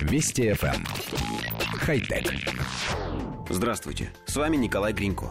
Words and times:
Вести 0.00 0.50
FM. 0.50 0.74
Эм. 0.74 0.84
Хай-тек. 1.78 2.32
Здравствуйте, 3.48 4.10
с 4.26 4.36
вами 4.36 4.56
Николай 4.56 4.92
Гринько. 4.92 5.30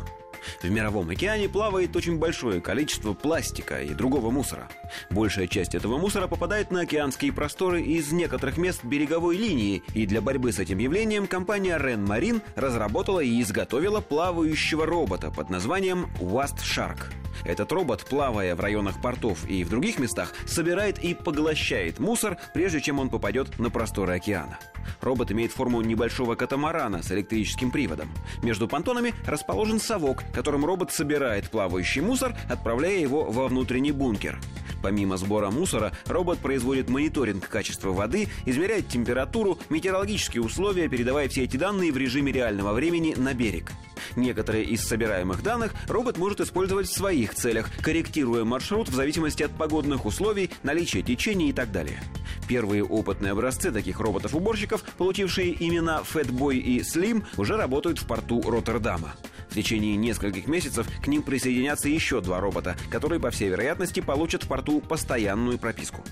В 0.62 0.70
мировом 0.70 1.10
океане 1.10 1.50
плавает 1.50 1.96
очень 1.96 2.18
большое 2.18 2.62
количество 2.62 3.14
пластика 3.14 3.82
и 3.82 3.94
другого 3.94 4.32
мусора. 4.32 4.68
Большая 5.10 5.48
часть 5.48 5.76
этого 5.76 5.98
мусора 5.98 6.28
попадает 6.28 6.72
на 6.72 6.82
океанские 6.82 7.34
просторы 7.34 7.82
из 7.82 8.12
некоторых 8.12 8.58
мест 8.58 8.84
береговой 8.84 9.38
линии, 9.38 9.84
и 9.94 10.06
для 10.06 10.22
борьбы 10.22 10.52
с 10.52 10.60
этим 10.60 10.78
явлением 10.78 11.28
компания 11.28 11.78
Ren 11.78 12.06
Marine 12.06 12.42
разработала 12.56 13.20
и 13.20 13.42
изготовила 13.42 14.02
плавающего 14.02 14.86
робота 14.86 15.32
под 15.32 15.50
названием 15.50 16.08
Wast 16.20 16.60
Shark. 16.64 17.12
Этот 17.46 17.72
робот, 17.72 18.06
плавая 18.06 18.56
в 18.56 18.60
районах 18.60 19.02
портов 19.02 19.48
и 19.48 19.64
в 19.64 19.70
других 19.70 20.00
местах, 20.00 20.34
собирает 20.46 21.00
и 21.00 21.14
поглощает 21.14 22.00
мусор, 22.00 22.38
прежде 22.54 22.82
чем 22.82 23.00
он 23.00 23.10
попадет 23.10 23.60
на 23.60 23.70
просторы 23.70 24.16
океана. 24.16 24.60
Робот 25.02 25.32
имеет 25.32 25.52
форму 25.52 25.82
небольшого 25.82 26.36
катамарана 26.36 27.04
с 27.04 27.12
электрическим 27.12 27.72
приводом. 27.72 28.10
Между 28.44 28.68
понтонами 28.68 29.14
расположен 29.26 29.80
совок, 29.80 30.24
которым 30.34 30.66
робот 30.66 30.92
собирает 30.92 31.50
плавающий 31.50 32.02
мусор, 32.02 32.36
отправляя 32.50 32.98
его 32.98 33.26
во 33.26 33.48
внутренний 33.48 33.92
бункер. 33.92 34.40
Помимо 34.82 35.18
сбора 35.18 35.50
мусора, 35.50 35.92
робот 36.06 36.40
производит 36.40 36.90
мониторинг 36.90 37.48
качества 37.48 37.92
воды, 37.92 38.30
измеряет 38.46 38.88
температуру, 38.88 39.58
метеорологические 39.70 40.42
условия, 40.42 40.88
передавая 40.88 41.28
все 41.28 41.44
эти 41.44 41.58
данные 41.58 41.92
в 41.92 41.98
режиме 41.98 42.32
реального 42.32 42.74
времени 42.74 43.14
на 43.16 43.34
берег. 43.34 43.72
Некоторые 44.16 44.64
из 44.66 44.88
собираемых 44.88 45.44
данных 45.44 45.74
робот 45.88 46.18
может 46.18 46.42
использовать 46.42 46.88
в 46.88 46.94
своих 46.94 47.36
целях, 47.36 47.70
корректируя 47.82 48.44
маршрут 48.44 48.90
в 48.90 48.96
зависимости 48.96 49.44
от 49.44 49.52
погодных 49.52 50.06
условий, 50.06 50.50
наличия 50.64 51.02
течений 51.02 51.50
и 51.50 51.54
так 51.54 51.72
далее. 51.72 52.02
Первые 52.48 52.84
опытные 52.84 53.34
образцы 53.34 53.72
таких 53.72 54.00
роботов-уборщиков, 54.00 54.82
получившие 54.98 55.56
имена 55.64 56.02
Fatboy 56.02 56.56
и 56.58 56.80
Slim, 56.80 57.24
уже 57.38 57.58
работают 57.58 58.00
в 58.00 58.08
порту 58.08 58.42
Роттердама. 58.42 59.16
В 59.50 59.56
течение 59.56 59.96
нескольких 59.96 60.48
месяцев 60.48 60.88
к 61.02 61.08
ним 61.08 61.24
присоединятся 61.24 61.90
еще 61.90 62.22
два 62.22 62.40
робота, 62.40 62.76
которые, 62.90 63.20
по 63.20 63.32
всей 63.32 63.50
вероятности, 63.50 64.00
получат 64.00 64.44
в 64.44 64.48
порту 64.48 64.80
постоянную 64.80 65.58
прописку. 65.58 66.04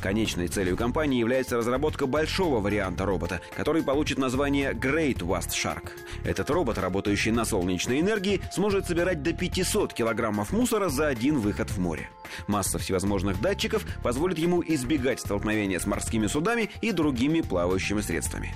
Конечной 0.00 0.48
целью 0.48 0.76
компании 0.76 1.18
является 1.18 1.56
разработка 1.56 2.06
большого 2.06 2.60
варианта 2.60 3.04
робота, 3.04 3.40
который 3.56 3.82
получит 3.82 4.18
название 4.18 4.72
Great 4.72 5.18
Wast 5.18 5.50
Shark. 5.50 5.90
Этот 6.24 6.48
робот, 6.50 6.78
работающий 6.78 7.32
на 7.32 7.44
солнечной 7.44 8.00
энергии, 8.00 8.40
сможет 8.52 8.86
собирать 8.86 9.22
до 9.22 9.32
500 9.32 9.92
килограммов 9.92 10.52
мусора 10.52 10.88
за 10.88 11.08
один 11.08 11.38
выход 11.38 11.70
в 11.70 11.78
море. 11.78 12.08
Масса 12.46 12.78
всевозможных 12.78 13.40
датчиков 13.40 13.84
позволит 14.02 14.38
ему 14.38 14.62
избегать 14.66 15.20
столкновения 15.20 15.78
с 15.78 15.86
морскими 15.86 16.26
судами 16.26 16.70
и 16.80 16.92
другими 16.92 17.40
плавающими 17.40 18.00
средствами 18.00 18.54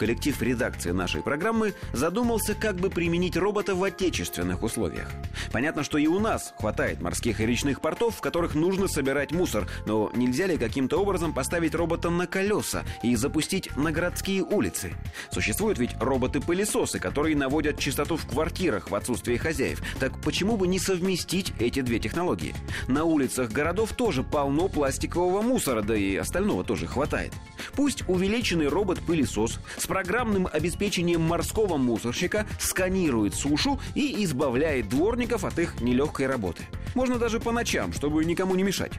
коллектив 0.00 0.40
редакции 0.40 0.92
нашей 0.92 1.22
программы 1.22 1.74
задумался, 1.92 2.54
как 2.54 2.76
бы 2.76 2.88
применить 2.88 3.36
робота 3.36 3.74
в 3.74 3.84
отечественных 3.84 4.62
условиях. 4.62 5.10
Понятно, 5.52 5.84
что 5.84 5.98
и 5.98 6.06
у 6.06 6.18
нас 6.18 6.54
хватает 6.58 7.02
морских 7.02 7.38
и 7.38 7.46
речных 7.46 7.82
портов, 7.82 8.16
в 8.16 8.22
которых 8.22 8.54
нужно 8.54 8.88
собирать 8.88 9.30
мусор, 9.30 9.68
но 9.84 10.10
нельзя 10.14 10.46
ли 10.46 10.56
каким-то 10.56 10.96
образом 10.96 11.34
поставить 11.34 11.74
робота 11.74 12.08
на 12.08 12.26
колеса 12.26 12.82
и 13.02 13.14
запустить 13.14 13.76
на 13.76 13.92
городские 13.92 14.42
улицы? 14.42 14.94
Существуют 15.30 15.78
ведь 15.78 15.94
роботы-пылесосы, 16.00 16.98
которые 16.98 17.36
наводят 17.36 17.78
чистоту 17.78 18.16
в 18.16 18.26
квартирах 18.26 18.90
в 18.90 18.94
отсутствие 18.94 19.36
хозяев. 19.36 19.82
Так 19.98 20.18
почему 20.22 20.56
бы 20.56 20.66
не 20.66 20.78
совместить 20.78 21.52
эти 21.60 21.82
две 21.82 21.98
технологии? 21.98 22.54
На 22.88 23.04
улицах 23.04 23.52
городов 23.52 23.92
тоже 23.92 24.22
полно 24.22 24.68
пластикового 24.68 25.42
мусора, 25.42 25.82
да 25.82 25.94
и 25.94 26.16
остального 26.16 26.64
тоже 26.64 26.86
хватает. 26.86 27.34
Пусть 27.74 28.08
увеличенный 28.08 28.68
робот-пылесос 28.68 29.60
с 29.76 29.89
программным 29.90 30.46
обеспечением 30.46 31.20
морского 31.22 31.76
мусорщика 31.76 32.46
сканирует 32.60 33.34
сушу 33.34 33.80
и 33.96 34.22
избавляет 34.22 34.88
дворников 34.88 35.44
от 35.44 35.58
их 35.58 35.80
нелегкой 35.80 36.28
работы. 36.28 36.62
Можно 36.94 37.18
даже 37.18 37.40
по 37.40 37.50
ночам, 37.50 37.92
чтобы 37.92 38.24
никому 38.24 38.54
не 38.54 38.62
мешать. 38.62 38.92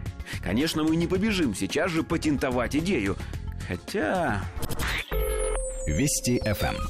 Конечно, 0.44 0.84
мы 0.84 0.98
не 0.98 1.08
побежим 1.08 1.56
сейчас 1.56 1.92
же 1.92 2.04
патентовать 2.04 2.76
идею. 2.76 3.16
Хотя... 3.70 4.42
Вести 5.88 6.42
FM. 6.44 6.76
Эм. 6.76 6.88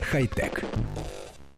Хай-тек. 0.00 0.62